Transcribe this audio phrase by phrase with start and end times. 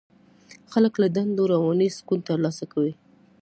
[0.71, 2.93] خلک له دندو رواني سکون ترلاسه کوي.